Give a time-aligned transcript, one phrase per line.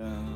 [0.00, 0.29] Yeah.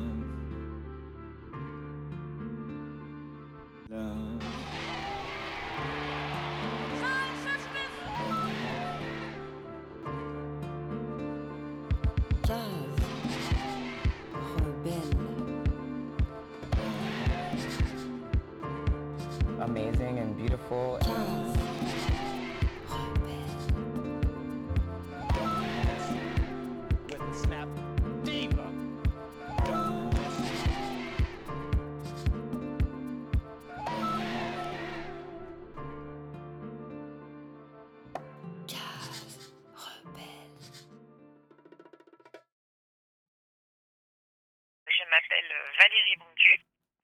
[45.15, 46.59] M'appelle Valérie Bondu,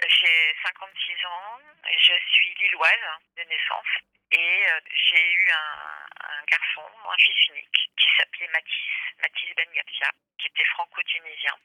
[0.05, 1.59] j'ai 56 ans,
[1.97, 3.87] je suis lilloise de naissance
[4.31, 10.11] et euh, j'ai eu un, garçon, un fils unique, qui s'appelait Mathis, Mathis Ben Gapsia,
[10.39, 11.55] qui était franco-tunisien,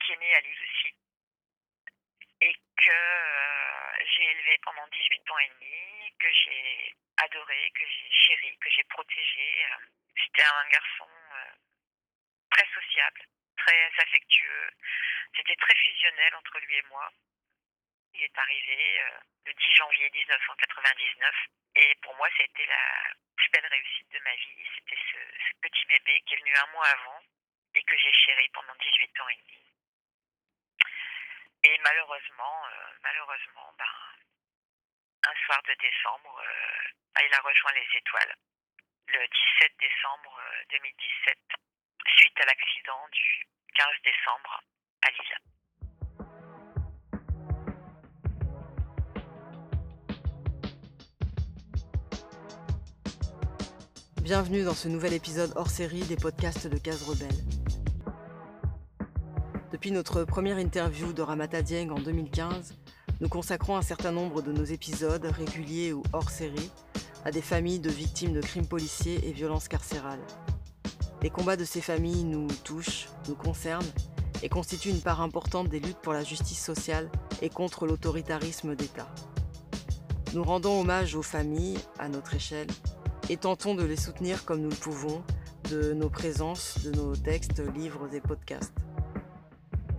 [0.00, 0.94] qui est né à Lille aussi,
[2.40, 8.10] et que euh, j'ai élevé pendant 18 ans et demi, que j'ai adoré, que j'ai
[8.10, 9.64] chéri, que j'ai protégé.
[9.64, 9.84] Euh,
[10.16, 11.52] C'était un garçon euh,
[12.50, 13.22] très sociable,
[13.56, 14.70] très affectueux,
[15.36, 17.10] c'était très fusionnel entre lui et moi.
[18.14, 21.34] Il est arrivé euh, le 10 janvier 1999
[21.76, 24.66] et pour moi, ça a été la plus belle réussite de ma vie.
[24.74, 25.16] C'était ce,
[25.62, 27.20] petit bébé qui est venu un mois avant
[27.74, 29.62] et que j'ai chéri pendant 18 ans et demi.
[31.64, 33.86] Et malheureusement, euh, malheureusement, ben,
[35.24, 38.34] un soir de décembre, euh, il a rejoint les étoiles.
[39.06, 41.38] Le 17 décembre euh, 2017,
[42.18, 44.62] suite à l'accident du 15 décembre
[54.22, 57.28] Bienvenue dans ce nouvel épisode hors série des podcasts de Case Rebelle.
[59.72, 62.74] Depuis notre première interview de Ramata Dieng en 2015,
[63.20, 66.70] nous consacrons un certain nombre de nos épisodes, réguliers ou hors série,
[67.24, 70.22] à des familles de victimes de crimes policiers et violences carcérales.
[71.20, 73.92] Les combats de ces familles nous touchent, nous concernent
[74.42, 77.10] et constituent une part importante des luttes pour la justice sociale
[77.40, 79.08] et contre l'autoritarisme d'État.
[80.34, 82.68] Nous rendons hommage aux familles, à notre échelle,
[83.28, 85.22] et tentons de les soutenir comme nous le pouvons,
[85.70, 88.74] de nos présences, de nos textes, livres et podcasts.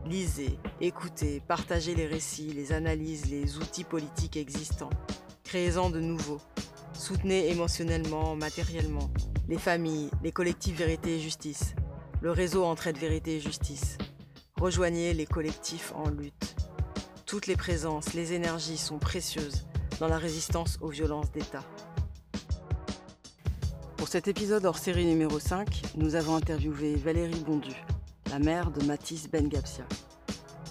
[0.05, 4.89] Lisez, écoutez, partagez les récits, les analyses, les outils politiques existants.
[5.43, 6.41] Créez-en de nouveaux.
[6.93, 9.09] Soutenez émotionnellement, matériellement
[9.47, 11.75] les familles, les collectifs Vérité et Justice,
[12.21, 13.97] le réseau Entraide Vérité et Justice.
[14.59, 16.55] Rejoignez les collectifs en lutte.
[17.25, 19.65] Toutes les présences, les énergies sont précieuses
[19.99, 21.63] dans la résistance aux violences d'État.
[23.97, 27.73] Pour cet épisode hors série numéro 5, nous avons interviewé Valérie Bondu,
[28.29, 29.85] la mère de Mathis Ben Gapsia.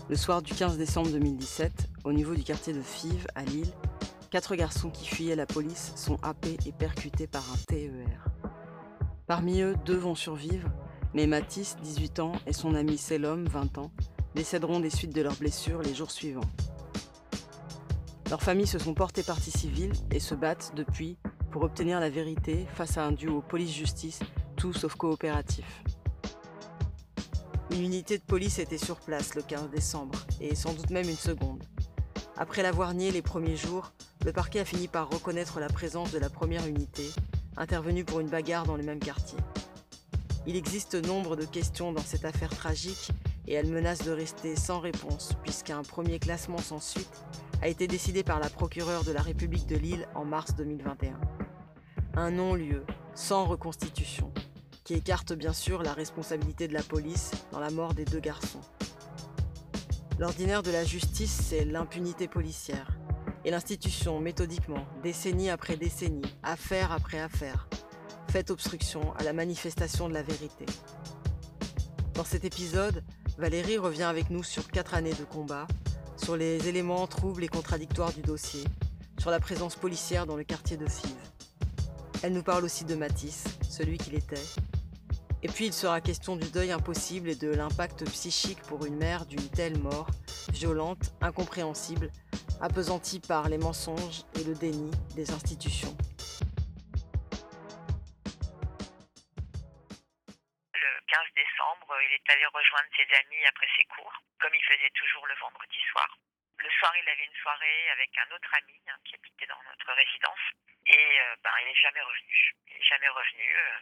[0.09, 1.73] Le soir du 15 décembre 2017,
[2.05, 3.73] au niveau du quartier de Fives, à Lille,
[4.31, 8.27] quatre garçons qui fuyaient la police sont happés et percutés par un TER.
[9.27, 10.69] Parmi eux, deux vont survivre,
[11.15, 13.91] mais Mathis, 18 ans, et son ami Selom, 20 ans,
[14.35, 16.41] décéderont des suites de leurs blessures les jours suivants.
[18.31, 21.19] Leurs familles se sont portées partie civile et se battent depuis
[21.51, 24.21] pour obtenir la vérité face à un duo police-justice,
[24.57, 25.83] tout sauf coopératif.
[27.73, 31.15] Une unité de police était sur place le 15 décembre, et sans doute même une
[31.15, 31.63] seconde.
[32.37, 33.93] Après l'avoir nié les premiers jours,
[34.25, 37.11] le parquet a fini par reconnaître la présence de la première unité,
[37.57, 39.39] intervenue pour une bagarre dans le même quartier.
[40.47, 43.11] Il existe nombre de questions dans cette affaire tragique
[43.47, 47.23] et elle menace de rester sans réponse puisqu'un premier classement sans suite
[47.61, 51.13] a été décidé par la procureure de la République de Lille en mars 2021.
[52.15, 54.33] Un non-lieu, sans reconstitution,
[54.83, 58.61] qui écarte bien sûr la responsabilité de la police dans la mort des deux garçons.
[60.19, 62.99] L'ordinaire de la justice, c'est l'impunité policière.
[63.45, 67.69] Et l'institution, méthodiquement, décennie après décennie, affaire après affaire,
[68.33, 70.65] fait obstruction à la manifestation de la vérité.
[72.15, 73.05] Dans cet épisode,
[73.37, 75.67] Valérie revient avec nous sur quatre années de combat,
[76.17, 78.65] sur les éléments troubles et contradictoires du dossier,
[79.19, 81.13] sur la présence policière dans le quartier de Fives.
[82.23, 84.41] Elle nous parle aussi de Matisse, celui qu'il était.
[85.43, 89.27] Et puis il sera question du deuil impossible et de l'impact psychique pour une mère
[89.27, 90.07] d'une telle mort,
[90.55, 92.11] violente, incompréhensible,
[92.63, 95.95] appesantie par les mensonges et le déni des institutions.
[102.25, 106.19] Est allé rejoindre ses amis après ses cours, comme il faisait toujours le vendredi soir.
[106.59, 109.93] Le soir, il avait une soirée avec un autre ami hein, qui habitait dans notre
[109.93, 110.39] résidence.
[110.87, 112.55] Et euh, ben, il n'est jamais revenu.
[112.69, 113.57] Il jamais revenu.
[113.57, 113.79] euh,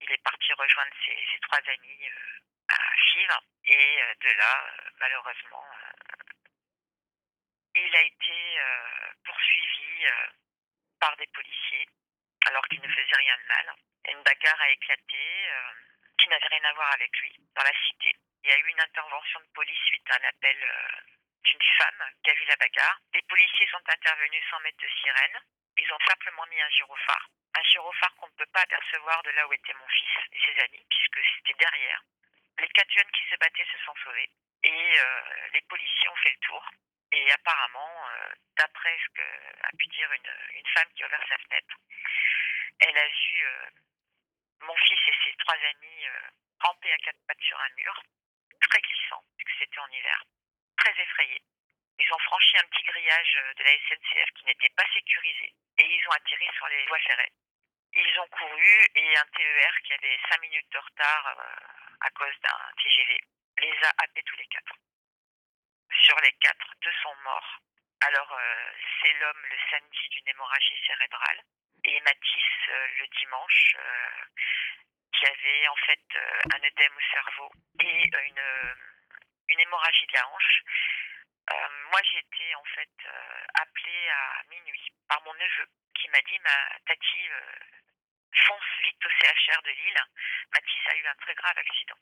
[0.00, 3.38] il est parti rejoindre ses, trois amis euh, à Fives.
[3.68, 4.70] Et de là,
[5.00, 5.66] malheureusement,
[7.74, 8.58] il a été
[9.24, 10.06] poursuivi
[11.00, 11.88] par des policiers
[12.46, 13.74] alors qu'il ne faisait rien de mal.
[14.08, 15.50] Une bagarre a éclaté
[16.18, 18.14] qui n'avait rien à voir avec lui dans la cité.
[18.44, 20.56] Il y a eu une intervention de police suite à un appel
[21.46, 22.98] d'une femme qui a vu la bagarre.
[23.14, 25.38] Les policiers sont intervenus sans mettre de sirène.
[25.78, 27.28] Ils ont simplement mis un gyrophare.
[27.54, 30.60] Un gyrophare qu'on ne peut pas apercevoir de là où était mon fils et ses
[30.64, 32.02] amis, puisque c'était derrière.
[32.58, 34.30] Les quatre jeunes qui se battaient se sont sauvés.
[34.64, 36.64] Et euh, les policiers ont fait le tour.
[37.12, 41.76] Et apparemment, euh, d'après ce qu'a pu dire une, femme qui a ouvert sa fenêtre,
[42.80, 43.70] elle a vu euh,
[44.60, 46.06] mon fils et ses trois amis
[46.60, 48.02] ramper à quatre pattes sur un mur,
[48.60, 50.22] très glissant, puisque c'était en hiver,
[50.76, 51.42] très effrayés.
[51.98, 56.08] Ils ont franchi un petit grillage de la SNCF qui n'était pas sécurisé et ils
[56.08, 57.32] ont atterri sur les voies ferrées.
[57.94, 62.34] Ils ont couru et un TER qui avait 5 minutes de retard euh, à cause
[62.42, 63.24] d'un TGV
[63.58, 64.74] les a happés tous les quatre.
[66.02, 67.58] Sur les quatre, deux sont morts.
[68.02, 71.42] Alors, euh, c'est l'homme le samedi d'une hémorragie cérébrale
[71.86, 73.76] et Mathis euh, le dimanche
[75.12, 76.18] qui avait en fait
[76.52, 77.50] un œdème au cerveau
[77.80, 80.62] et une, hémorragie de la hanche.
[81.90, 83.08] moi, j'ai été en fait
[83.54, 87.28] appelée à minuit par mon neveu qui m'a dit ma tati
[88.44, 90.00] fonce vite au CHR de Lille.
[90.52, 91.98] Mathis a eu un très grave accident.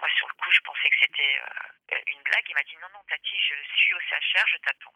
[0.00, 2.44] Moi, sur le coup, je pensais que c'était euh, une blague.
[2.48, 4.94] Il m'a dit non, non, Tati, je suis au CHR, je t'attends.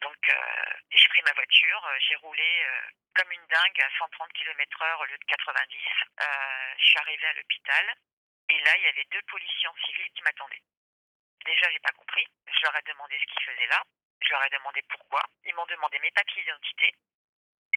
[0.00, 2.80] Donc, euh, j'ai pris ma voiture, euh, j'ai roulé euh,
[3.14, 5.84] comme une dingue à 130 km/h au lieu de 90.
[6.20, 7.94] Euh, je suis arrivée à l'hôpital
[8.48, 10.62] et là, il y avait deux policiers en civil qui m'attendaient.
[11.44, 12.26] Déjà, j'ai pas compris.
[12.46, 13.82] Je leur ai demandé ce qu'ils faisaient là.
[14.20, 15.22] Je leur ai demandé pourquoi.
[15.44, 16.94] Ils m'ont demandé mes papiers d'identité.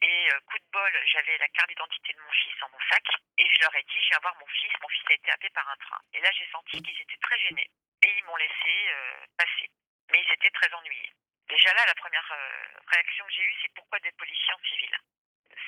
[0.02, 3.04] Et coup de bol, j'avais la carte d'identité de mon fils dans mon sac.
[3.38, 4.74] Et je leur ai dit, je viens voir mon fils.
[4.82, 6.00] Mon fils a été happé par un train.
[6.14, 7.70] Et là, j'ai senti qu'ils étaient très gênés.
[8.04, 8.96] Et ils m'ont laissé
[9.38, 9.70] passer.
[10.12, 11.14] Mais ils étaient très ennuyés.
[11.50, 14.98] Déjà là, la première euh, réaction que j'ai eue, c'est pourquoi des policiers en civil?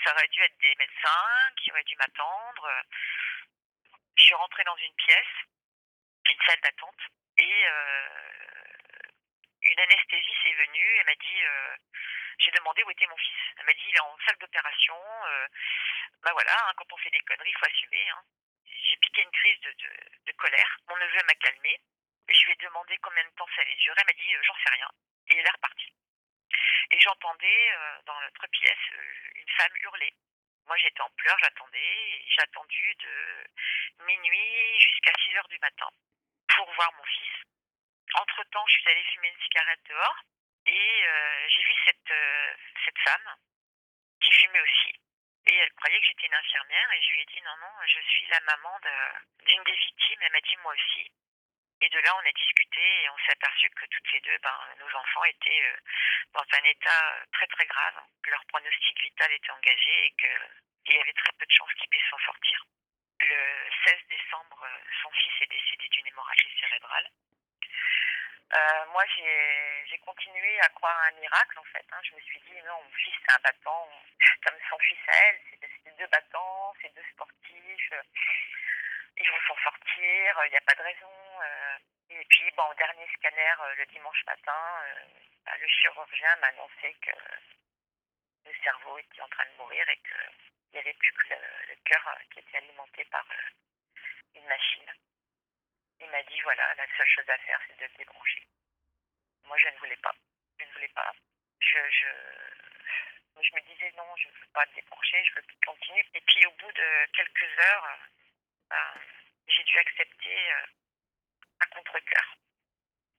[0.03, 2.69] Ça aurait dû être des médecins qui auraient dû m'attendre.
[4.17, 5.35] Je suis rentrée dans une pièce,
[6.29, 7.01] une salle d'attente.
[7.37, 7.65] Et
[9.63, 10.95] une anesthésiste est venue.
[10.99, 11.43] Elle m'a dit
[12.39, 13.37] j'ai demandé où était mon fils.
[13.57, 14.95] Elle m'a dit il est en salle d'opération.
[15.25, 15.47] Euh,
[16.23, 18.09] bah voilà, hein, quand on fait des conneries, il faut assumer.
[18.09, 18.23] Hein.
[18.65, 20.77] J'ai piqué une crise de, colère.
[20.89, 21.79] Mon neveu m'a calmé.
[22.27, 23.95] Je lui ai demandé combien de temps ça allait durer.
[24.01, 24.89] Elle m'a dit euh, j'en sais rien.
[25.29, 25.93] Et elle est repartie.
[26.91, 30.13] Et j'entendais euh, dans notre pièce euh, une femme hurler.
[30.67, 32.23] Moi j'étais en pleurs, j'attendais.
[32.27, 32.43] J'ai
[32.95, 35.89] de minuit jusqu'à 6 heures du matin
[36.55, 37.43] pour voir mon fils.
[38.15, 40.21] Entre temps, je suis allée fumer une cigarette dehors.
[40.67, 42.13] Et euh, j'ai vu cette,
[42.85, 43.35] cette femme
[44.21, 44.93] qui fumait aussi.
[45.47, 47.99] Et elle croyait que j'étais une infirmière et je lui ai dit non, non, je
[48.01, 48.79] suis la maman
[49.45, 50.21] d'une des victimes.
[50.21, 51.11] Elle m'a dit moi aussi.
[51.81, 54.59] Et de là, on a discuté et on s'est aperçu que toutes les deux, ben,
[54.79, 55.77] nos enfants étaient euh,
[56.33, 61.01] dans un état très très grave, que leur pronostic vital était engagé et qu'il y
[61.01, 62.65] avait très peu de chances qu'ils puissent s'en sortir.
[63.19, 64.67] Le 16 décembre,
[65.01, 67.09] son fils est décédé d'une hémorragie cérébrale.
[68.53, 71.85] Euh, moi, j'ai continué à croire à un miracle, en fait.
[71.91, 71.99] Hein.
[72.03, 73.89] Je me suis dit, non, mon fils, c'est un battant,
[74.45, 75.41] comme son fils à elle.
[75.83, 77.93] C'est deux battants, c'est deux sportifs.
[79.17, 81.24] Ils vont s'en sortir, il n'y a pas de raison.
[81.41, 81.77] Euh.
[82.09, 84.85] Et puis, bon, dernier scanner, euh, le dimanche matin,
[85.45, 87.11] bah, le chirurgien m'a annoncé que
[88.45, 92.17] le cerveau était en train de mourir et qu'il n'y avait plus que le, cœur
[92.31, 93.25] qui était alimenté par
[94.35, 94.91] une machine.
[95.99, 98.45] Il m'a dit voilà, la seule chose à faire, c'est de le débrancher.
[99.45, 100.13] Moi, je ne voulais pas.
[100.59, 101.11] Je ne voulais pas.
[101.59, 102.07] Je, je,
[103.41, 106.05] je me disais non, je ne veux pas le débrancher, je veux qu'il continue.
[106.13, 107.99] Et puis, au bout de quelques heures,
[108.69, 108.93] ben,
[109.47, 110.51] j'ai dû accepter
[111.69, 112.37] contre-cœur.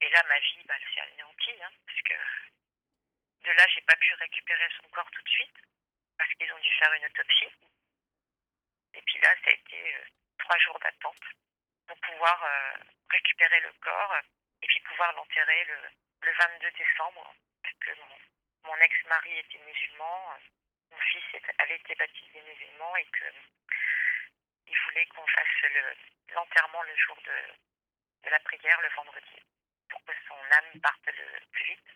[0.01, 2.13] Et là, ma vie, ben, s'est anéantie, hein, parce que
[3.47, 5.57] de là, j'ai pas pu récupérer son corps tout de suite,
[6.17, 7.51] parce qu'ils ont dû faire une autopsie.
[8.93, 10.05] Et puis là, ça a été euh,
[10.37, 11.23] trois jours d'attente
[11.87, 12.73] pour pouvoir euh,
[13.09, 14.17] récupérer le corps
[14.61, 15.89] et puis pouvoir l'enterrer le,
[16.21, 17.91] le 22 décembre, parce que
[18.63, 20.37] mon, ex-mari était musulman,
[20.91, 21.23] mon fils
[21.59, 23.25] avait été baptisé musulman et que
[24.67, 25.71] il voulait qu'on fasse
[26.29, 27.53] l'enterrement le, le, jour de,
[28.23, 29.41] de la prière, le vendredi,
[29.89, 31.87] pour que son âme parte le plus vite.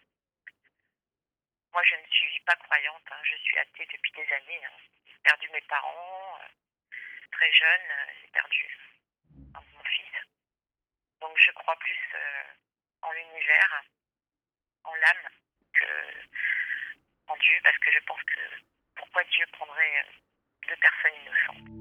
[1.73, 4.65] Moi, je ne suis pas croyante, hein, je suis athée depuis des années.
[4.65, 4.77] Hein.
[5.05, 6.47] J'ai perdu mes parents, euh,
[7.31, 8.77] très jeune, j'ai perdu
[9.53, 10.11] mon fils.
[11.19, 12.43] Donc je crois plus euh,
[13.01, 13.83] en l'univers,
[14.83, 15.29] en l'âme,
[15.73, 15.85] que
[17.27, 18.39] en Dieu, parce que je pense que
[18.95, 20.11] pourquoi Dieu prendrait euh,
[20.67, 21.80] deux personnes innocentes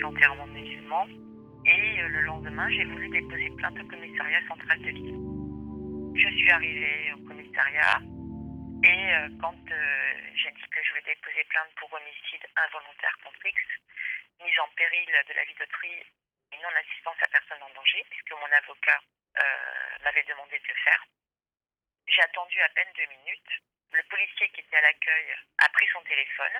[0.00, 1.06] l'enterrement musulman.
[1.66, 5.20] Et euh, le lendemain, j'ai voulu déposer plainte au commissariat central de Lille.
[6.16, 8.00] Je suis arrivée au commissariat
[8.82, 13.44] et euh, quand euh, j'ai dit que je voulais déposer plainte pour homicide involontaire contre
[13.44, 13.60] X,
[14.40, 15.92] mise en péril de la vie d'autrui
[16.52, 19.00] et non-assistance à personne en danger, puisque mon avocat
[20.02, 21.04] m'avait demandé de le faire,
[22.08, 23.52] j'ai attendu à peine deux minutes.
[23.92, 25.28] Le policier qui était à l'accueil
[25.58, 26.58] a pris son téléphone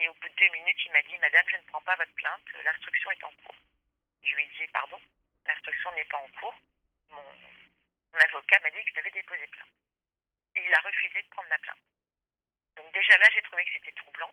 [0.00, 2.12] et au bout de deux minutes, il m'a dit Madame, je ne prends pas votre
[2.14, 3.56] plainte, l'instruction est en cours.
[4.22, 5.00] Je lui ai dit Pardon,
[5.46, 6.54] l'instruction n'est pas en cours.
[7.10, 7.24] Mon,
[8.18, 9.68] avocat m'a dit que je devais déposer plainte.
[10.56, 11.80] Il a refusé de prendre ma plainte.
[12.76, 14.30] Donc déjà là, j'ai trouvé que c'était troublant.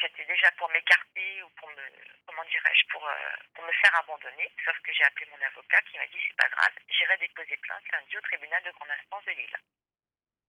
[0.00, 1.90] C'était déjà pour m'écarter ou pour me,
[2.26, 4.50] comment dirais-je, pour, euh, pour me faire abandonner.
[4.64, 7.88] Sauf que j'ai appelé mon avocat qui m'a dit c'est pas grave, j'irai déposer plainte
[7.92, 9.58] lundi au tribunal de grande instance de Lille.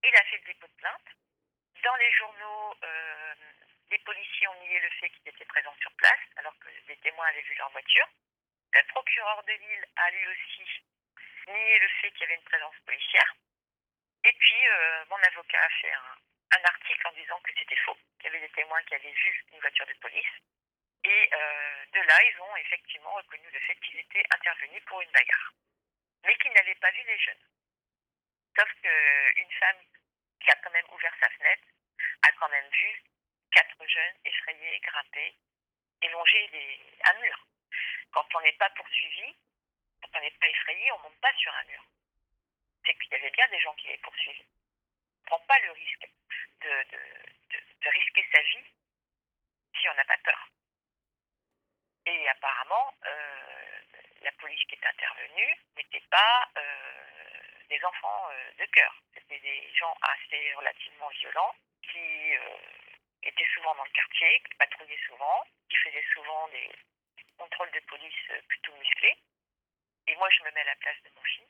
[0.03, 1.07] Il a fait le dépôt de plainte.
[1.83, 3.35] Dans les journaux, euh,
[3.91, 7.27] les policiers ont nié le fait qu'ils étaient présents sur place, alors que des témoins
[7.27, 8.07] avaient vu leur voiture.
[8.73, 10.67] Le procureur de Lille a lui aussi
[11.47, 13.35] nié le fait qu'il y avait une présence policière.
[14.23, 16.17] Et puis, euh, mon avocat a fait un,
[16.51, 19.43] un article en disant que c'était faux, qu'il y avait des témoins qui avaient vu
[19.51, 20.35] une voiture de police.
[21.03, 25.11] Et euh, de là, ils ont effectivement reconnu le fait qu'ils étaient intervenus pour une
[25.11, 25.53] bagarre,
[26.23, 27.45] mais qu'ils n'avaient pas vu les jeunes.
[28.57, 29.81] Sauf qu'une femme
[30.39, 31.67] qui a quand même ouvert sa fenêtre
[32.23, 33.03] a quand même vu
[33.55, 35.35] quatre jeunes effrayés grimper
[36.01, 37.47] et longer des, un mur.
[38.11, 39.35] Quand on n'est pas poursuivi,
[40.01, 41.83] quand on n'est pas effrayé, on ne monte pas sur un mur.
[42.85, 44.45] C'est qu'il y avait bien des gens qui les poursuivaient.
[44.45, 46.07] On ne prend pas le risque
[46.61, 48.65] de risquer sa vie
[49.79, 50.49] si on n'a pas peur.
[52.05, 53.81] Et apparemment, euh,
[54.21, 58.95] la police qui est intervenue n'était pas euh, des enfants euh, de cœur.
[59.15, 62.33] C'était des gens assez relativement violents qui
[63.25, 66.69] euh, étaient souvent dans le quartier, qui patrouillaient souvent, qui faisaient souvent des
[67.37, 69.17] contrôles de police plutôt musclés.
[70.07, 71.47] Et moi, je me mets à la place de mon fils.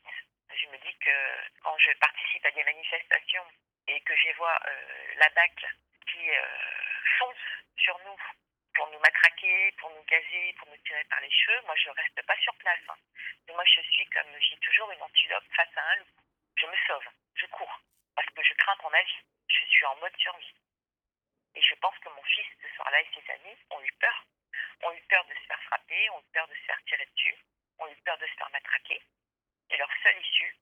[0.54, 3.46] Je me dis que quand je participe à des manifestations
[3.88, 5.66] et que je vois euh, la BAC
[6.08, 6.46] qui euh,
[7.20, 7.36] fonce
[7.78, 8.18] sur nous
[8.74, 12.22] pour nous matraquer, pour nous gazer, pour nous tirer par les cheveux, moi je reste
[12.26, 12.80] pas sur place.
[12.90, 12.96] Hein.
[13.50, 16.08] Moi je suis comme dis toujours une antilope face à un loup.
[16.58, 17.06] Je me sauve,
[17.36, 17.82] je cours,
[18.16, 19.24] parce que je crains pour ma vie.
[19.48, 20.54] Je suis en mode survie.
[21.56, 24.26] Et je pense que mon fils ce soir-là et ses amis ont eu peur.
[24.84, 27.36] Ont eu peur de se faire frapper, ont eu peur de se faire tirer dessus,
[27.80, 29.02] ont eu peur de se faire matraquer.
[29.70, 30.56] Et leur seule issue,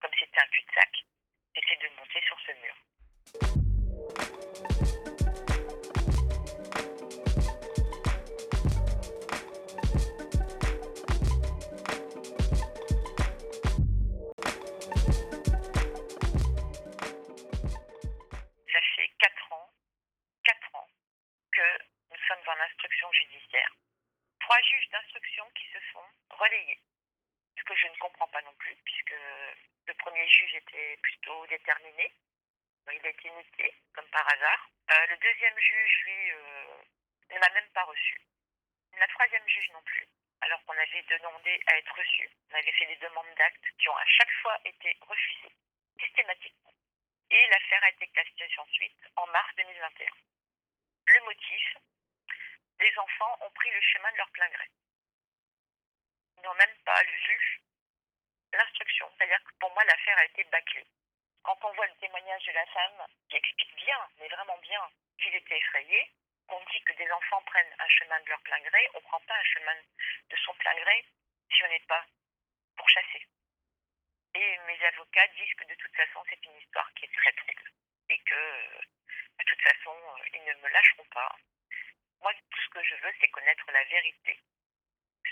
[0.00, 1.04] comme c'était un cul-de-sac,
[1.54, 3.61] c'était de monter sur ce mur.
[23.10, 23.74] Judiciaire.
[24.40, 26.80] Trois juges d'instruction qui se sont relayés.
[27.56, 29.16] Ce que je ne comprends pas non plus, puisque
[29.86, 32.12] le premier juge était plutôt déterminé.
[32.92, 34.68] Il a été niqué, comme par hasard.
[34.90, 36.82] Euh, le deuxième juge, lui, euh,
[37.30, 38.20] ne m'a même pas reçu.
[38.98, 40.06] La troisième juge non plus,
[40.40, 42.28] alors qu'on avait demandé à être reçu.
[42.50, 45.54] On avait fait des demandes d'actes qui ont à chaque fois été refusées,
[45.98, 46.74] systématiquement.
[47.30, 50.06] Et l'affaire a été classée ensuite en mars 2021.
[51.06, 51.76] Le motif,
[52.82, 54.66] les enfants ont pris le chemin de leur plein gré.
[56.36, 57.62] Ils n'ont même pas vu
[58.52, 59.10] l'instruction.
[59.16, 60.86] C'est-à-dire que pour moi, l'affaire a été bâclée.
[61.42, 65.34] Quand on voit le témoignage de la femme qui explique bien, mais vraiment bien, qu'il
[65.34, 66.10] était effrayé,
[66.48, 69.20] qu'on dit que des enfants prennent un chemin de leur plein gré, on ne prend
[69.20, 69.74] pas un chemin
[70.30, 71.06] de son plein gré
[71.50, 72.04] si on n'est pas
[72.76, 73.26] pourchassé.
[74.34, 77.70] Et mes avocats disent que de toute façon, c'est une histoire qui est très trouble.
[78.08, 78.80] Et que
[79.38, 79.94] de toute façon,
[80.34, 81.36] ils ne me lâcheront pas.
[82.22, 84.40] Moi, tout ce que je veux, c'est connaître la vérité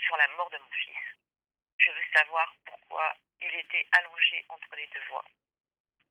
[0.05, 0.97] sur la mort de mon fils.
[1.77, 5.25] Je veux savoir pourquoi il était allongé entre les deux voies.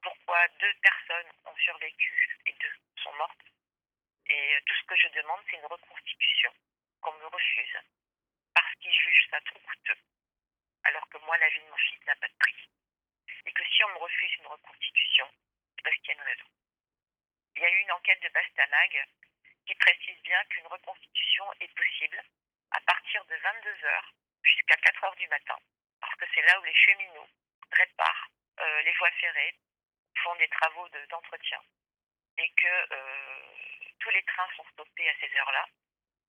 [0.01, 3.45] Pourquoi deux personnes ont survécu et deux sont mortes.
[4.31, 6.55] Et tout ce que je demande, c'est une reconstitution
[7.03, 7.79] qu'on me refuse.
[8.55, 9.99] Parce qu'ils jugent ça trop coûteux.
[10.85, 12.71] Alors que moi, la vie de mon fils n'a pas de prix.
[13.45, 15.31] Et que si on me refuse une reconstitution,
[15.77, 16.49] c'est parce qu'il y a une raison.
[17.57, 19.05] Il y a eu une enquête de Bastamag
[19.71, 22.21] qui précise bien qu'une reconstitution est possible
[22.73, 24.13] à partir de 22 heures
[24.43, 25.57] jusqu'à 4 heures du matin.
[26.01, 27.29] Parce que c'est là où les cheminots
[27.71, 29.55] réparent euh, les voies ferrées,
[30.25, 31.63] font des travaux de- d'entretien.
[32.39, 33.55] et que euh,
[34.01, 35.67] tous les trains sont stoppés à ces heures-là.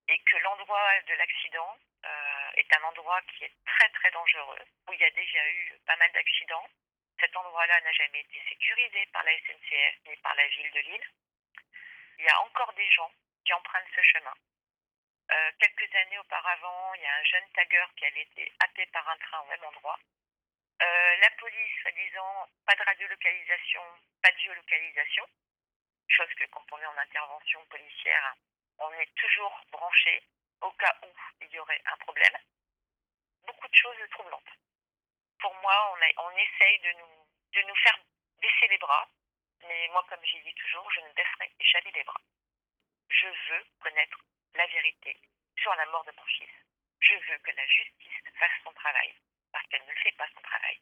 [0.07, 4.93] Et que l'endroit de l'accident euh, est un endroit qui est très très dangereux, où
[4.93, 6.67] il y a déjà eu pas mal d'accidents.
[7.19, 11.07] Cet endroit-là n'a jamais été sécurisé par la SNCF ni par la ville de Lille.
[12.19, 13.11] Il y a encore des gens
[13.45, 14.33] qui empruntent ce chemin.
[15.31, 19.07] Euh, quelques années auparavant, il y a un jeune tagger qui avait été happé par
[19.09, 19.97] un train au même endroit.
[20.81, 23.81] Euh, la police, soi-disant, pas de radiolocalisation,
[24.21, 25.25] pas de géolocalisation.
[26.07, 28.35] Chose que quand on est en intervention policière,
[28.79, 30.23] on est toujours branché
[30.61, 32.37] au cas où il y aurait un problème.
[33.45, 34.51] Beaucoup de choses troublantes.
[35.39, 37.97] Pour moi, on, essaye de nous, de nous faire
[38.41, 39.07] baisser les bras,
[39.63, 42.21] mais moi, comme j'ai dit toujours, je ne baisserai jamais les bras.
[43.11, 44.17] Je veux connaître
[44.55, 45.19] la vérité
[45.57, 46.49] sur la mort de mon fils.
[46.99, 49.13] Je veux que la justice fasse son travail,
[49.51, 50.79] parce qu'elle ne fait pas son travail.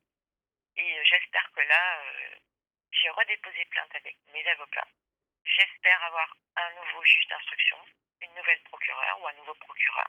[0.77, 2.35] Et euh, j'espère que là, euh,
[2.91, 4.87] j'ai redéposé plainte avec mes avocats.
[5.43, 7.77] J'espère avoir un nouveau juge d'instruction,
[8.21, 10.07] une nouvelle procureure ou un nouveau procureur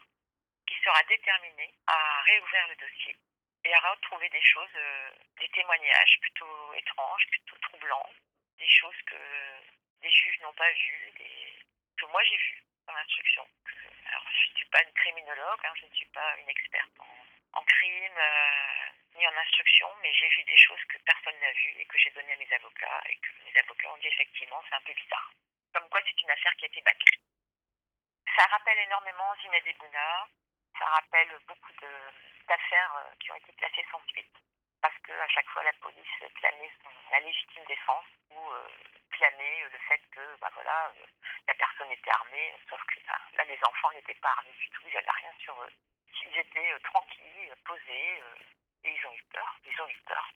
[0.66, 3.16] qui sera déterminé à réouvrir le dossier
[3.64, 8.12] et à retrouver des choses, euh, des témoignages plutôt étranges, plutôt troublants,
[8.58, 9.16] des choses que
[10.02, 11.12] des juges n'ont pas vues.
[12.00, 13.46] Que moi j'ai vues dans l'instruction.
[14.06, 17.60] Alors je ne suis pas une criminologue, hein, je ne suis pas une experte en,
[17.60, 21.76] en crime euh, ni en instruction, mais j'ai vu des choses que personne n'a vues
[21.78, 24.76] et que j'ai données à mes avocats et que mes avocats ont dit effectivement c'est
[24.76, 25.30] un peu bizarre.
[25.74, 27.18] Comme quoi c'est une affaire qui a été bâclée.
[28.36, 30.28] Ça rappelle énormément Zined Ebouna,
[30.78, 31.72] ça rappelle beaucoup
[32.48, 34.36] d'affaires euh, qui ont été classées sans suite,
[34.80, 36.72] parce qu'à chaque fois la police clamait
[37.10, 38.50] la légitime défense ou
[39.22, 41.06] euh, le fait que bah voilà, euh,
[41.48, 44.82] la personne était armée, sauf que là, là les enfants n'étaient pas armés du tout,
[44.86, 45.72] ils n'avaient rien sur eux.
[46.26, 48.34] Ils étaient euh, tranquilles, posés, euh,
[48.84, 50.30] et ils ont eu peur, ils ont eu peur.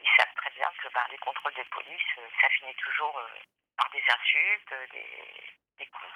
[0.00, 3.28] Ils savent très bien que bah, les contrôles de police, euh, ça finit toujours euh,
[3.76, 6.08] par des insultes, des, des coups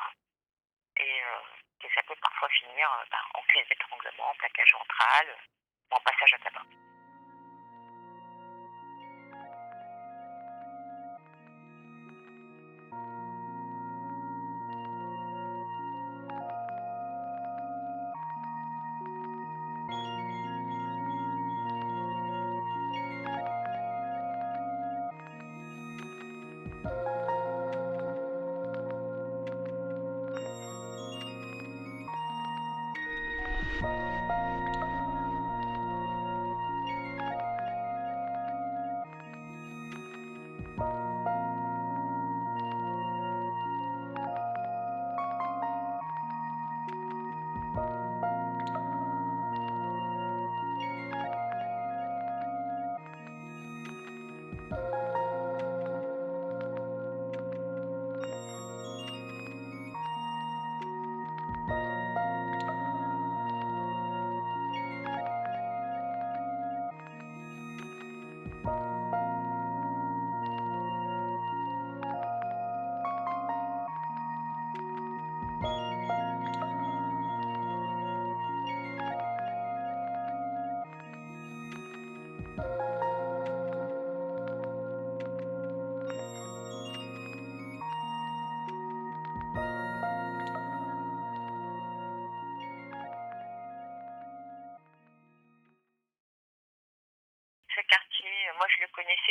[0.97, 5.37] et euh, ça peut parfois finir euh, ben, en clé d'étranglement, en plaquage ventral
[5.91, 6.82] ou en passage à tabac.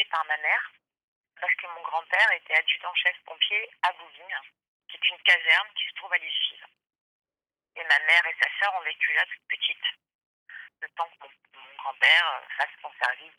[0.05, 0.71] Par ma mère,
[1.39, 4.41] parce que mon grand-père était adjudant-chef pompier à Bouvines,
[4.87, 6.65] qui est une caserne qui se trouve à l'Île
[7.75, 9.85] Et ma mère et sa sœur ont vécu là toute petite,
[10.81, 13.33] le temps que mon, grand-père euh, fasse son service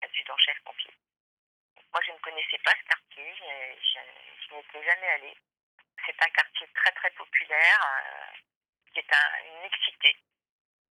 [0.00, 0.94] d'adjudant-chef pompier.
[1.92, 4.00] Moi je ne connaissais pas ce quartier, je, je,
[4.46, 5.36] je n'y étais jamais allée.
[6.06, 8.36] C'est un quartier très très populaire, euh,
[8.92, 9.62] qui est un, une.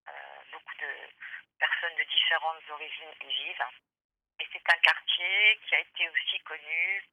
[0.10, 1.10] Euh, beaucoup de
[1.60, 3.68] personnes de différentes origines y vivent.
[4.72, 7.04] Un quartier qui a été aussi connu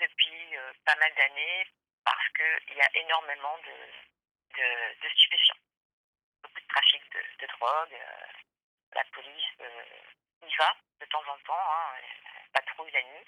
[0.00, 1.66] depuis euh, pas mal d'années
[2.04, 5.56] parce qu'il y a énormément de, de, stupéfiants.
[6.42, 7.94] Beaucoup de trafic de, de drogue.
[7.94, 8.26] Euh,
[8.94, 11.94] la police euh, y va de temps en temps, hein,
[12.52, 13.26] patrouille la nuit.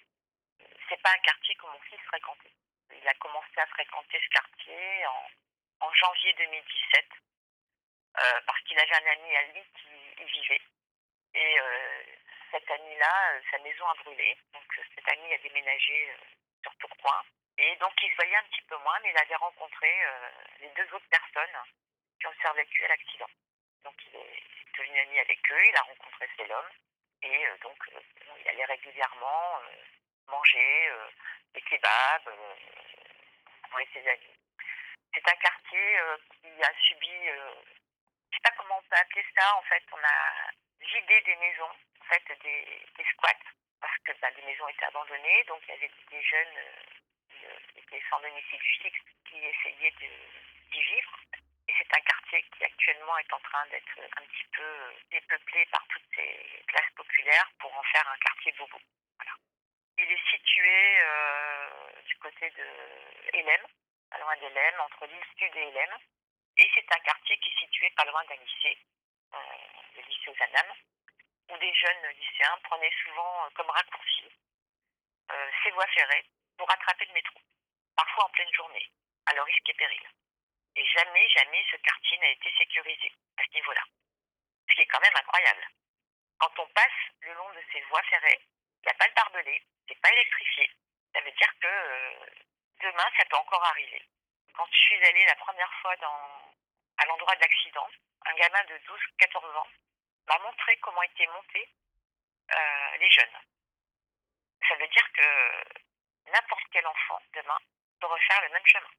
[0.90, 2.52] C'est pas un quartier que mon fils fréquentait.
[2.90, 5.30] Il a commencé à fréquenter ce quartier en,
[5.80, 7.08] en janvier 2017
[8.18, 10.62] euh, parce qu'il avait un ami à lui qui y vivait.
[11.34, 11.58] Et
[12.50, 14.36] cette amie-là, euh, sa maison a brûlé.
[14.52, 16.16] Donc cet ami a déménagé euh,
[16.62, 17.24] sur Tourcoing.
[17.58, 20.30] Et donc il se voyait un petit peu moins, mais il avait rencontré euh,
[20.60, 21.58] les deux autres personnes
[22.20, 23.30] qui ont survécu à l'accident.
[23.84, 24.42] Donc il est
[24.78, 26.70] devenu ami avec eux, il a rencontré cet homme.
[27.22, 27.78] Et euh, donc
[28.40, 29.60] il allait régulièrement
[30.28, 30.92] manger
[31.54, 32.30] des kebabs
[33.72, 34.36] avec ses amis.
[35.14, 35.98] C'est un quartier
[36.42, 37.30] qui a subi
[38.30, 39.56] je sais pas comment on peut appeler ça.
[39.56, 41.72] En fait, on a vidé des maisons,
[42.08, 45.44] fait, des, squats, parce que bah, les maisons étaient abandonnées.
[45.44, 46.82] Donc, il y avait des jeunes euh,
[47.30, 49.94] qui euh, étaient sans domicile fixe qui essayaient
[50.70, 51.18] d'y vivre.
[51.66, 56.08] c'est un quartier qui actuellement est en train d'être un petit peu dépeuplé par toutes
[56.14, 58.78] ces classes populaires pour en faire un quartier bobo.
[59.18, 59.32] Voilà.
[59.98, 62.66] Il est situé euh, du côté de
[63.34, 63.66] Hélène,
[64.10, 65.96] pas loin d'Hélène, entre l'île Sud et Hélène.
[66.58, 68.78] Et c'est un quartier qui est situé pas loin d'un lycée,
[69.34, 69.38] euh,
[69.96, 70.74] le lycée aux Anames,
[71.48, 74.30] où des jeunes lycéens prenaient souvent euh, comme raccourci
[75.30, 76.24] euh, ces voies ferrées
[76.56, 77.40] pour attraper le métro,
[77.96, 78.90] parfois en pleine journée,
[79.26, 80.08] à leur risque et péril.
[80.76, 83.82] Et jamais, jamais ce quartier n'a été sécurisé à ce niveau-là.
[84.68, 85.66] Ce qui est quand même incroyable.
[86.38, 88.40] Quand on passe le long de ces voies ferrées,
[88.82, 90.70] il n'y a pas de barbelé, c'est pas électrifié.
[91.14, 92.26] Ça veut dire que euh,
[92.82, 94.02] demain, ça peut encore arriver.
[94.54, 96.52] Quand je suis allée la première fois dans,
[96.98, 97.88] à l'endroit de l'accident,
[98.26, 99.68] un gamin de 12-14 ans
[100.28, 101.68] m'a montré comment étaient montés
[102.52, 103.38] euh, les jeunes.
[104.68, 107.58] Ça veut dire que n'importe quel enfant demain
[108.00, 108.90] peut refaire le même chemin.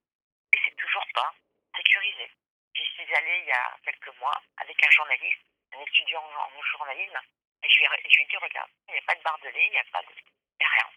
[0.54, 1.34] Et c'est toujours pas
[1.76, 2.32] sécurisé.
[2.74, 5.42] J'y suis allée il y a quelques mois avec un journaliste,
[5.74, 7.20] un étudiant en journalisme,
[7.63, 9.84] et je lui, ai- dit, regarde, il n'y a pas de barbelé, il n'y a
[9.92, 10.13] pas de...
[10.13, 10.90] Il n'y a rien.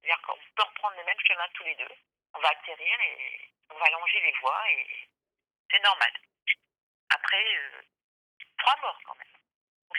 [0.00, 1.94] C'est-à-dire qu'on peut reprendre le même chemin tous les deux,
[2.34, 5.08] on va atterrir et on va longer les voies et
[5.70, 6.12] c'est normal.
[7.10, 7.82] Après, euh,
[8.58, 9.25] trois morts quand même.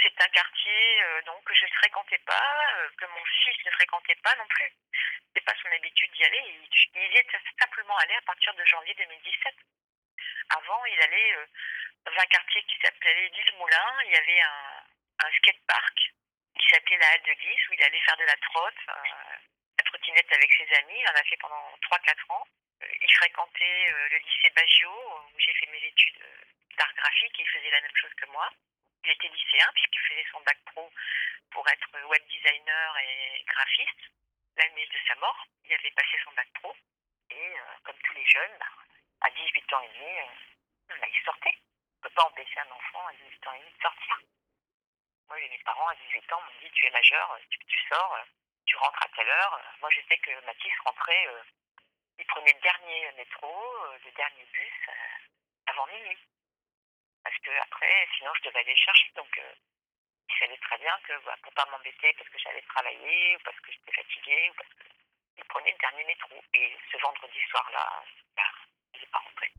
[0.08, 3.72] C'est un quartier euh, donc, que je ne fréquentais pas, euh, que mon fils ne
[3.72, 4.72] fréquentait pas non plus.
[5.34, 6.44] C'est pas son habitude d'y aller.
[6.96, 7.28] Il, y est
[7.60, 9.54] simplement allé à partir de janvier 2017.
[10.50, 11.46] Avant, il allait euh,
[12.06, 14.02] dans un quartier qui s'appelait l'île Moulin.
[14.06, 14.84] Il y avait un,
[15.26, 15.98] un skatepark
[16.58, 20.32] qui s'appelait la Halle de Glisse où il allait faire de la trotte, la trottinette
[20.32, 21.00] avec ses amis.
[21.00, 22.48] Il en a fait pendant 3-4 ans.
[22.80, 26.24] Il fréquentait le lycée Baggio où j'ai fait mes études
[26.78, 28.50] d'art graphique et il faisait la même chose que moi.
[29.08, 30.92] Il était lycéen puisqu'il faisait son bac pro
[31.52, 34.12] pour être web designer et graphiste.
[34.58, 36.76] L'année de sa mort, il avait passé son bac pro
[37.30, 38.68] et euh, comme tous les jeunes, bah,
[39.22, 41.56] à 18 ans et demi, euh, bah, il sortait.
[41.56, 44.20] On ne peut pas empêcher un enfant à 18 ans et demi de sortir.
[45.30, 48.20] Moi, mes parents à 18 ans m'ont dit tu es majeur, euh, tu, sors,
[48.66, 49.62] tu rentres à telle heure.
[49.80, 51.28] Moi, je sais que Mathis rentrait,
[52.20, 54.74] il prenait le dernier métro, le dernier bus
[55.66, 56.18] avant minuit.
[57.28, 59.12] Parce que après, sinon, je devais aller le chercher.
[59.18, 59.54] Donc, euh,
[60.30, 63.60] il savait très bien que bah, pour pas m'embêter parce que j'allais travailler, ou parce
[63.60, 64.88] que j'étais fatiguée, ou parce que
[65.36, 66.42] il prenait le dernier métro.
[66.54, 68.02] Et ce vendredi soir-là,
[68.38, 68.44] bah,
[68.94, 69.52] il n'est pas rentré.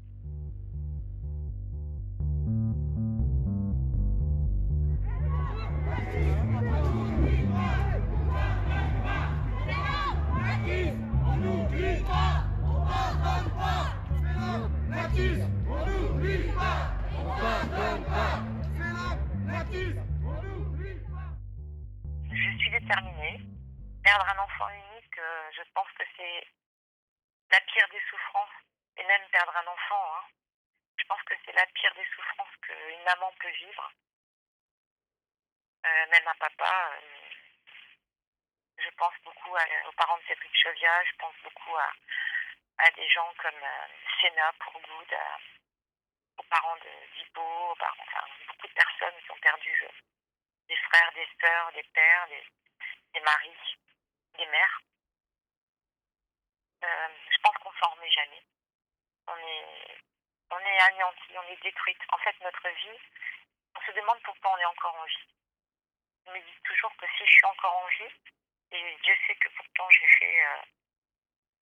[15.38, 15.47] Je
[24.18, 26.44] Perdre un enfant unique, euh, je pense que c'est
[27.52, 28.50] la pire des souffrances.
[28.96, 30.24] Et même perdre un enfant, hein.
[30.96, 33.92] je pense que c'est la pire des souffrances qu'une maman peut vivre.
[35.86, 36.90] Euh, même un papa.
[36.94, 37.30] euh,
[38.78, 41.92] je pense beaucoup aux parents de Cédric Chevia, je pense beaucoup à,
[42.78, 43.86] à des gens comme euh,
[44.20, 45.16] Sénat pour Good,
[46.38, 49.86] aux parents de parents, enfin, beaucoup de personnes qui ont perdu
[50.66, 52.44] des frères, des sœurs, des pères, des,
[53.14, 53.78] des maris,
[54.38, 54.80] des mères.
[56.84, 58.42] Euh, je pense qu'on s'en remet jamais.
[59.26, 59.98] On est,
[60.50, 62.00] on est anéanti, on est détruite.
[62.12, 62.98] En fait, notre vie,
[63.76, 65.28] on se demande pourquoi on est encore en vie.
[66.26, 68.14] Je me dis toujours que si je suis encore en vie,
[68.70, 70.62] et Dieu sait que pourtant j'ai fait euh,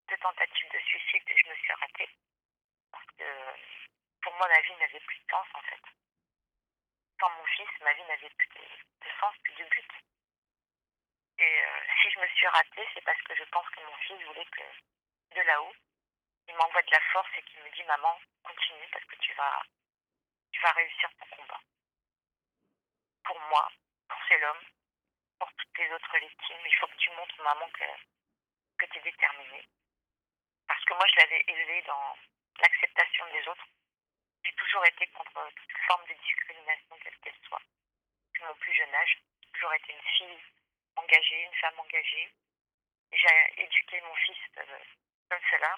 [0.09, 2.11] deux tentatives de suicide et je me suis ratée.
[2.91, 3.25] Parce que
[4.23, 5.83] pour moi, ma vie n'avait plus de sens en fait.
[7.21, 9.93] Sans mon fils, ma vie n'avait plus de, de sens, plus de but.
[11.39, 14.23] Et euh, si je me suis ratée, c'est parce que je pense que mon fils
[14.25, 15.75] voulait que de là-haut,
[16.49, 19.63] il m'envoie de la force et qu'il me dit Maman, continue parce que tu vas,
[20.53, 21.61] tu vas réussir ton combat.
[23.25, 23.69] Pour moi,
[24.09, 24.65] pour c'est l'homme,
[25.39, 27.85] pour toutes les autres victimes, il faut que tu montres, maman, que,
[28.79, 29.67] que tu es déterminée.
[30.67, 32.17] Parce que moi, je l'avais élevé dans
[32.61, 33.67] l'acceptation des autres.
[34.45, 37.63] J'ai toujours été contre toute forme de discrimination, quelle qu'elle soit.
[38.29, 40.43] Depuis mon plus jeune âge, j'ai toujours été une fille
[40.97, 42.33] engagée, une femme engagée.
[43.13, 44.79] J'ai éduqué mon fils euh,
[45.31, 45.77] comme cela.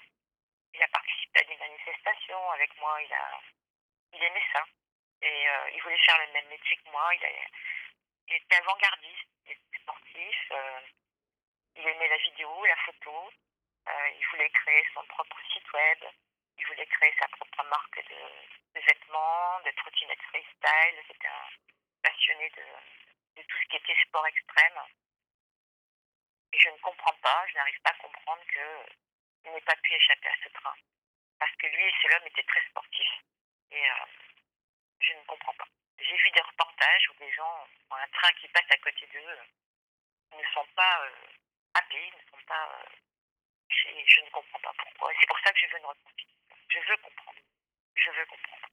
[0.73, 3.01] Il a participé à des manifestations avec moi.
[4.11, 4.63] Il, aimait ça.
[5.21, 7.09] Et euh, il voulait faire le même métier que moi.
[7.15, 10.51] Il, était avant-gardiste, il était sportif.
[10.51, 10.81] euh,
[11.75, 13.31] il aimait la vidéo, la photo.
[13.87, 16.05] il voulait créer son propre site web.
[16.57, 21.03] Il voulait créer sa propre marque de, vêtements, de trottinettes freestyle.
[21.07, 21.49] C'était un
[22.03, 24.81] passionné de tout ce qui était sport extrême.
[26.53, 30.29] Et je ne comprends pas, je n'arrive pas à comprendre qu'il n'ait pas pu échapper
[30.29, 30.75] à ce train.
[31.39, 33.21] Parce que lui et cet homme étaient très sportifs.
[33.71, 34.05] Et euh,
[34.99, 35.67] Je ne comprends pas.
[35.99, 39.39] J'ai vu des reportages où des gens ont un train qui passe à côté d'eux
[40.37, 41.27] ne sont pas euh,
[41.73, 42.67] happés, ne sont pas.
[42.73, 42.89] euh,
[43.69, 45.11] je, ne comprends pas pourquoi.
[45.19, 45.93] C'est pour ça que je veux une.
[46.69, 47.39] Je veux comprendre.
[47.95, 48.67] Je veux comprendre.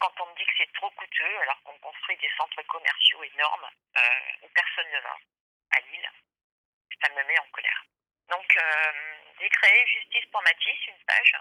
[0.00, 3.70] Quand on me dit que c'est trop coûteux, alors qu'on construit des centres commerciaux énormes
[3.96, 5.16] euh, où personne ne va
[5.72, 6.10] à Lille,
[7.02, 7.84] ça me met en colère.
[8.28, 11.34] Donc, euh, j'ai créé Justice pour Matisse, une page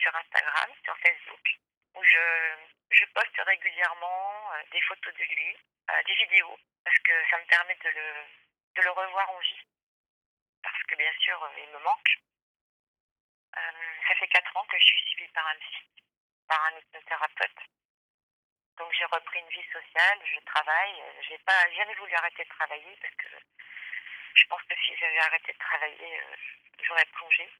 [0.00, 1.58] sur Instagram, sur Facebook,
[1.94, 2.56] où je,
[2.90, 5.56] je poste régulièrement euh, des photos de lui,
[5.90, 8.14] euh, des vidéos, parce que ça me permet de le,
[8.76, 9.62] de le revoir en vie.
[10.62, 12.16] Parce que bien sûr, il me manque.
[13.52, 15.86] Ça fait quatre ans que je suis suivie par un psy,
[16.48, 17.60] par un hypnothérapeute.
[18.76, 21.02] Donc j'ai repris une vie sociale, je travaille.
[21.28, 23.28] J'ai pas jamais voulu arrêter de travailler parce que
[24.34, 26.36] je pense que si j'avais arrêté de travailler, euh,
[26.82, 27.50] j'aurais plongé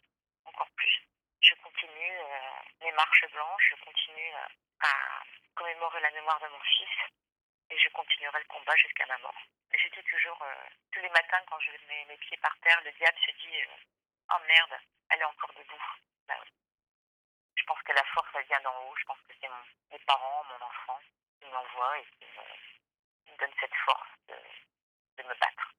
[0.44, 1.02] encore plus.
[1.40, 4.46] Je continue euh, mes marches blanches, je continue euh,
[4.80, 5.22] à
[5.54, 6.88] commémorer la mémoire de mon fils
[7.70, 9.42] et je continuerai le combat jusqu'à ma mort.
[9.72, 10.44] Je dis toujours,
[10.90, 13.62] tous les matins quand je mets mes pieds par terre, le diable se dit
[14.32, 14.80] Oh merde,
[15.10, 15.84] elle est encore debout.
[17.56, 18.96] Je pense que la force, elle vient d'en haut.
[18.96, 19.48] Je pense que c'est
[19.92, 20.98] mes parents, mon enfant
[21.38, 22.42] qui m'envoient et qui me,
[23.26, 25.72] qui donnent cette force de me battre.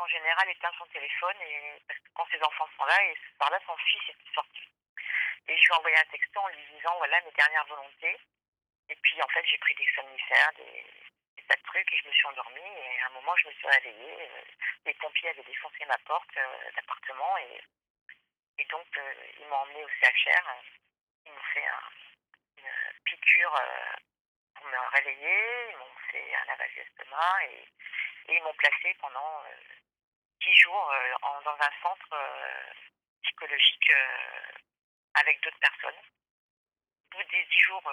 [0.00, 1.82] En général, éteint son téléphone et,
[2.14, 4.60] quand ses enfants sont là, et ce soir-là, son fils était sorti.
[5.48, 8.18] Et je lui ai envoyé un texto en lui disant voilà mes dernières volontés.
[8.90, 10.84] Et puis, en fait, j'ai pris des somnifères, des,
[11.48, 12.60] tas de trucs, et je me suis endormie.
[12.60, 14.28] Et à un moment, je me suis réveillée.
[14.30, 14.42] euh,
[14.84, 17.60] les pompiers avaient défoncé ma porte euh, d'appartement et
[18.60, 20.44] et donc, euh, ils m'ont emmené au CHR.
[21.26, 21.90] Ils m'ont fait un-
[22.58, 22.72] une
[23.04, 23.92] piqûre euh,
[24.56, 25.70] pour me réveiller.
[25.70, 27.64] Ils m'ont fait un lavage d'estomac et,
[28.28, 29.56] et ils m'ont placé pendant euh,
[30.40, 31.14] 10 jours euh,
[31.44, 32.72] dans un centre euh,
[33.22, 33.92] psychologique
[35.14, 36.00] avec d'autres personnes.
[37.12, 37.92] Au bout des 10 jours,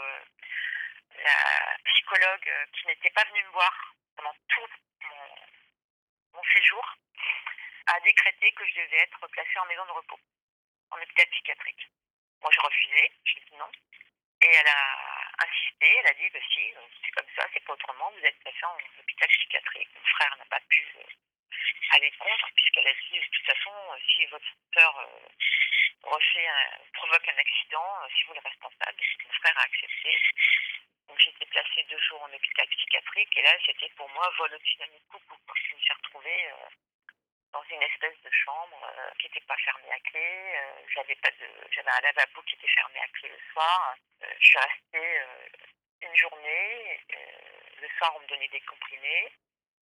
[1.17, 4.67] la psychologue qui n'était pas venue me voir pendant tout
[5.02, 5.36] mon,
[6.34, 6.95] mon séjour
[7.88, 10.19] a décrété que je devais être placée en maison de repos
[10.91, 11.89] en hôpital psychiatrique.
[12.41, 13.69] Moi, j'ai refusé, j'ai dit non.
[14.41, 17.74] Et elle a insisté, elle a dit, bah si, euh, c'est comme ça, c'est pas
[17.74, 19.89] autrement, vous êtes placé en hôpital psychiatrique.
[19.95, 21.04] Mon frère n'a pas pu euh,
[21.95, 25.10] aller contre, puisqu'elle a dit, de toute façon, euh, si votre sœur
[26.04, 26.50] refait
[26.93, 29.02] provoque un accident, c'est vous le responsable.
[29.26, 30.17] Mon frère a accepté.
[31.08, 34.78] Donc été placée deux jours en hôpital psychiatrique, et là, c'était pour moi vol au-dessus
[34.78, 35.56] d'un quoi.
[35.56, 36.50] Je me suis retrouvée
[37.55, 40.19] dans une espèce de chambre euh, qui n'était pas fermée à clé.
[40.19, 43.95] Euh, j'avais pas de, j'avais un lavabo qui était fermé à clé le soir.
[44.23, 45.21] Euh, je suis restée
[46.01, 46.99] une journée.
[47.81, 49.31] le soir, on me donnait des comprimés.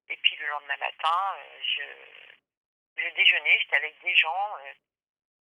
[0.09, 1.83] Et puis le lendemain matin, je,
[2.95, 3.59] je déjeunais.
[3.59, 4.57] J'étais avec des gens.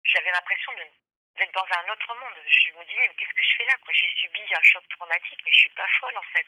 [0.02, 0.90] j'avais l'impression de-
[1.38, 2.34] d'être dans un autre monde.
[2.44, 3.92] Je me disais, mais qu'est-ce que je fais là quoi?
[3.94, 6.46] J'ai subi un choc traumatique, mais je suis pas folle en fait.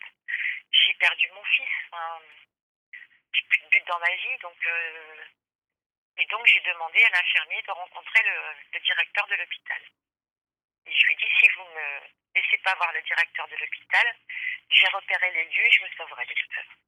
[0.73, 1.71] J'ai perdu mon fils.
[3.33, 4.57] J'ai plus de but dans ma vie, donc.
[6.19, 9.83] Euh, et donc, j'ai demandé à l'infirmier de rencontrer le, directeur de l'hôpital.
[10.87, 12.01] Et je lui ai dit, si vous ne me
[12.35, 14.17] laissez pas voir le directeur de l'hôpital,
[14.71, 16.79] j'ai repéré les lieux et je me sauverai de toute façon.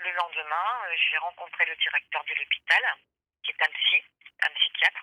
[0.00, 2.96] Le lendemain, euh, j'ai rencontré le directeur de l'hôpital,
[3.42, 4.04] qui est un psy,
[4.42, 5.02] un psychiatre.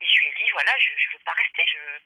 [0.00, 1.64] Et je lui ai dit, voilà, je ne veux pas rester.
[1.66, 2.00] Je,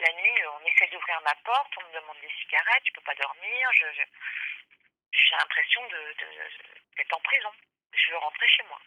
[0.00, 3.14] la nuit, on essaie d'ouvrir ma porte, on me demande des cigarettes, je peux pas
[3.14, 3.70] dormir.
[3.72, 6.50] J'ai l'impression de, de-
[6.96, 7.52] d'être en prison.
[7.92, 8.80] Je veux rentrer chez moi.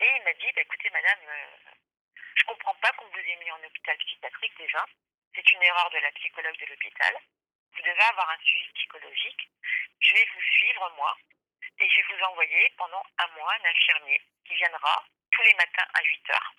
[0.00, 1.72] Et il m'a dit, bah, écoutez, madame, euh,
[2.34, 4.84] je comprends pas qu'on vous ait mis en hôpital psychiatrique déjà.
[5.34, 7.16] C'est une erreur de la psychologue de l'hôpital.
[7.72, 9.48] Vous devez avoir un suivi psychologique.
[10.00, 11.16] Je vais vous suivre, moi,
[11.78, 15.86] et je vais vous envoyer pendant un mois un infirmier qui viendra tous les matins
[15.94, 16.54] à 8 heures.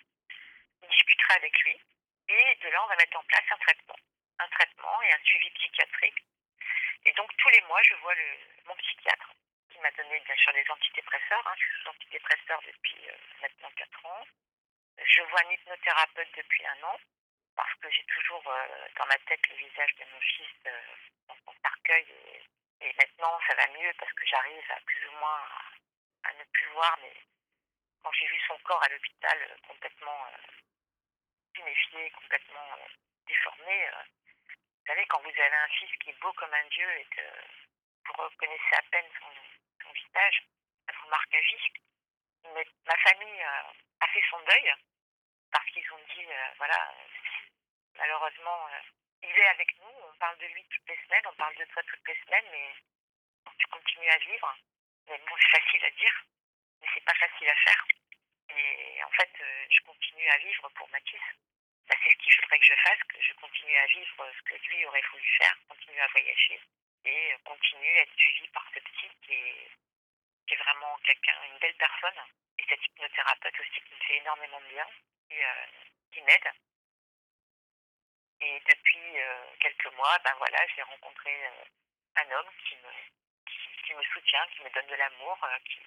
[0.82, 1.80] On discutera avec lui
[2.28, 3.96] et de là, on va mettre en place un traitement.
[4.38, 6.22] Un traitement et un suivi psychiatrique.
[7.06, 9.32] Et donc, tous les mois, je vois le, mon psychiatre
[9.80, 11.46] m'a donné bien sûr des antidépresseurs.
[11.46, 11.54] Hein.
[11.56, 14.24] Je suis antidépresseur depuis euh, maintenant 4 ans.
[14.98, 16.98] Je vois un hypnothérapeute depuis un an
[17.54, 20.80] parce que j'ai toujours euh, dans ma tête le visage de mon fils euh,
[21.28, 22.06] dans son cercueil.
[22.80, 25.42] Et, maintenant, ça va mieux parce que j'arrive à plus ou moins
[26.24, 26.96] à, ne plus voir.
[27.02, 27.14] Mais
[28.02, 30.26] quand j'ai vu son corps à l'hôpital complètement
[31.54, 32.78] tuméfié, complètement
[33.26, 33.88] déformé,
[34.88, 37.22] vous savez, quand vous avez un fils qui est beau comme un dieu et que
[38.06, 39.37] vous reconnaissez à peine son,
[39.88, 40.42] son visage,
[40.86, 41.72] ça vous marque à vie.
[42.54, 44.72] Mais ma famille a fait son deuil
[45.50, 46.94] parce qu'ils ont dit, euh, voilà,
[47.96, 48.80] malheureusement, euh,
[49.22, 51.82] il est avec nous, on parle de lui toutes les semaines, on parle de toi
[51.82, 52.74] toutes les semaines, mais
[53.58, 54.56] tu continues à vivre.
[55.08, 56.22] Mais bon, c'est facile à dire,
[56.80, 57.86] mais c'est pas facile à faire.
[58.50, 61.20] Et en fait, euh, je continue à vivre pour Mathis.
[61.88, 64.68] Bah, c'est ce qu'il faudrait que je fasse, que je continue à vivre ce que
[64.68, 66.60] lui aurait voulu faire, continuer à voyager
[67.08, 72.20] et continuer à être suivi par ce psy qui est, vraiment quelqu'un, une belle personne.
[72.58, 74.86] Et cet hypnothérapeute aussi qui me fait énormément de bien,
[75.28, 75.66] qui, euh,
[76.12, 76.50] qui m'aide.
[78.40, 81.64] Et depuis euh, quelques mois, ben voilà, j'ai rencontré euh,
[82.16, 85.80] un homme qui me, soutient, qui me donne de l'amour, qui,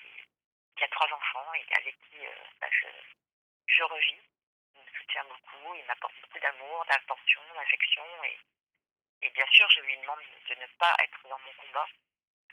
[0.76, 2.18] qui, a trois enfants et avec qui
[2.60, 2.88] ben, je,
[3.68, 4.22] je revis.
[4.76, 8.24] Il me soutient beaucoup, il m'apporte beaucoup d'amour, d'attention, d'affection.
[8.24, 8.38] Et,
[9.22, 11.88] et bien sûr, je lui demande de ne pas être dans mon combat.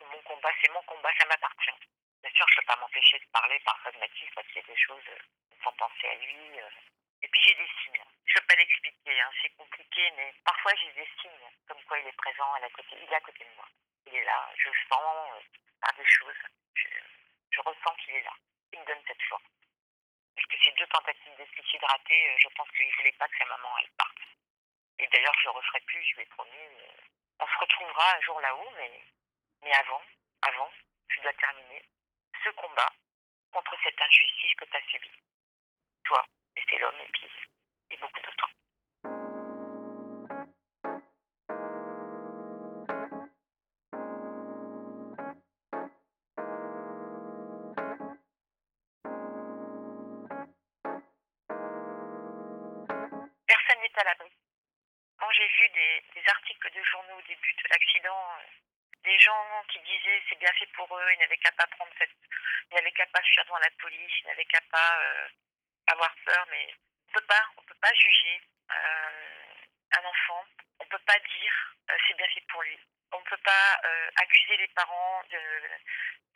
[0.01, 1.79] Mon combat, c'est mon combat, ça m'appartient.
[2.23, 4.65] Bien sûr, je ne peux pas m'empêcher de parler parfois de Mathis parce qu'il y
[4.65, 5.05] a des choses
[5.63, 6.61] sans penser à lui.
[7.23, 8.05] Et puis j'ai des signes.
[8.27, 9.31] Je ne peux pas l'expliquer, hein.
[9.43, 12.97] c'est compliqué, mais parfois j'ai des signes comme quoi il est présent à la côté.
[13.01, 13.69] Il est à côté de moi.
[14.07, 14.53] Il est là.
[14.57, 15.41] Je sens euh,
[15.81, 16.43] par des choses.
[16.75, 18.35] Je, ressens qu'il est là.
[18.73, 19.43] Il me donne cette force.
[20.37, 21.83] Parce que ces deux tentatives de suicide
[22.39, 24.18] je pense qu'il ne voulait pas que sa maman elle parte.
[25.01, 26.51] Et d'ailleurs, je ne le referai plus, je lui ai promis.
[27.41, 29.05] On se retrouvera un jour là-haut, mais,
[29.63, 30.03] mais avant,
[30.43, 30.71] avant,
[31.09, 31.85] je dois terminer
[32.45, 32.93] ce combat
[33.53, 35.23] contre cette injustice que tu as subie.
[36.05, 36.25] Toi,
[36.57, 37.31] et c'est l'homme, et puis,
[37.91, 38.51] et beaucoup d'autres.
[53.47, 54.38] Personne n'est à l'abri.
[56.15, 58.39] Des, articles de journaux au début de l'accident,
[59.03, 62.15] des gens qui disaient c'est bien fait pour eux, ils n'avaient qu'à pas prendre cette,
[62.71, 65.29] ils n'avaient qu'à pas fuir devant la police, ils n'avaient qu'à pas euh,
[65.89, 66.73] avoir peur, mais
[67.09, 69.55] on peut pas, on peut pas juger euh,
[69.97, 70.45] un enfant,
[70.79, 72.79] on peut pas dire euh, c'est bien fait pour lui,
[73.13, 75.41] on peut pas euh, accuser les parents de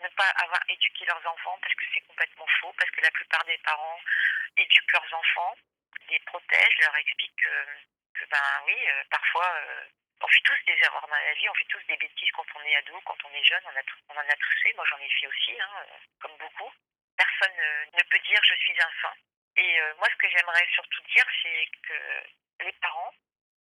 [0.03, 3.45] ne pas avoir éduqué leurs enfants parce que c'est complètement faux, parce que la plupart
[3.45, 4.01] des parents
[4.57, 5.55] éduquent leurs enfants,
[6.09, 7.49] les protègent, leur expliquent
[8.15, 8.77] que, ben oui,
[9.11, 9.49] parfois
[10.23, 12.63] on fait tous des erreurs dans la vie, on fait tous des bêtises quand on
[12.63, 15.27] est ado, quand on est jeune, on, en a tous fait, moi j'en ai fait
[15.27, 15.87] aussi, hein,
[16.21, 16.73] comme beaucoup.
[17.17, 17.57] Personne
[17.93, 19.15] ne peut dire je suis un saint.
[19.57, 23.13] Et euh, moi ce que j'aimerais surtout dire, c'est que les parents,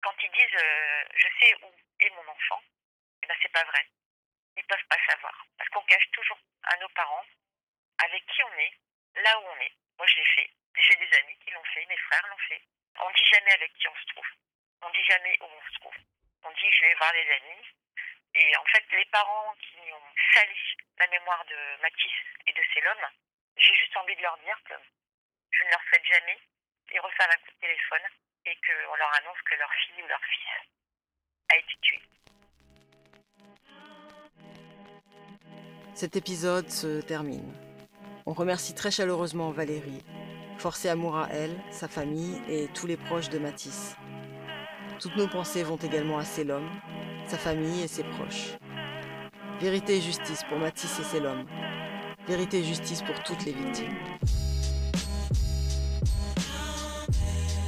[0.03, 2.63] quand ils disent euh, je sais où est mon enfant,
[3.23, 3.87] eh ben c'est pas vrai.
[4.57, 5.45] Ils peuvent pas savoir.
[5.59, 7.25] Parce qu'on cache toujours à nos parents
[7.99, 8.75] avec qui on est,
[9.17, 9.73] là où on est.
[9.99, 10.51] Moi je l'ai fait.
[10.79, 12.63] J'ai des amis qui l'ont fait, mes frères l'ont fait.
[13.03, 14.29] On dit jamais avec qui on se trouve.
[14.83, 15.97] On dit jamais où on se trouve
[16.47, 17.67] on dit je vais voir les amis.
[18.35, 20.61] Et en fait, les parents qui ont sali
[20.99, 22.99] la mémoire de Mathis et de Célom,
[23.57, 24.75] j'ai juste envie de leur dire que
[25.51, 26.39] je ne leur souhaite jamais
[26.89, 28.07] qu'ils reçoivent un coup de téléphone
[28.45, 30.47] et qu'on leur annonce que leur fille ou leur fils
[31.49, 32.01] a été tué.
[35.95, 37.55] Cet épisode se termine.
[38.27, 40.05] On remercie très chaleureusement Valérie,
[40.67, 43.95] forcé amour à elle, sa famille et tous les proches de Mathis.
[44.99, 46.69] Toutes nos pensées vont également à Célom,
[47.29, 48.59] sa famille et ses proches.
[49.61, 51.45] Vérité et justice pour Mathis et Célom.
[52.27, 53.95] Vérité et justice pour toutes les victimes.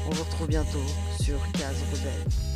[0.09, 0.87] On vous retrouve bientôt
[1.21, 2.48] sur Case Rebelle.